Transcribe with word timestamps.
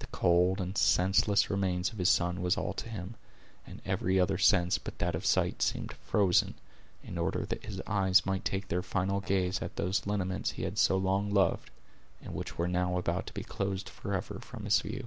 The 0.00 0.08
cold 0.08 0.60
and 0.60 0.76
senseless 0.76 1.50
remains 1.50 1.92
of 1.92 1.98
his 2.00 2.08
son 2.08 2.42
was 2.42 2.56
all 2.56 2.72
to 2.72 2.88
him, 2.88 3.14
and 3.64 3.80
every 3.86 4.18
other 4.18 4.38
sense 4.38 4.76
but 4.76 4.98
that 4.98 5.14
of 5.14 5.24
sight 5.24 5.62
seemed 5.62 5.92
frozen, 5.92 6.54
in 7.04 7.16
order 7.16 7.46
that 7.46 7.64
his 7.64 7.80
eyes 7.86 8.26
might 8.26 8.44
take 8.44 8.66
their 8.66 8.82
final 8.82 9.20
gaze 9.20 9.62
at 9.62 9.76
those 9.76 10.04
lineaments 10.04 10.50
he 10.50 10.64
had 10.64 10.78
so 10.78 10.96
long 10.96 11.32
loved, 11.32 11.70
and 12.20 12.34
which 12.34 12.58
were 12.58 12.66
now 12.66 12.98
about 12.98 13.28
to 13.28 13.34
be 13.34 13.44
closed 13.44 13.88
forever 13.88 14.40
from 14.40 14.64
his 14.64 14.80
view. 14.80 15.06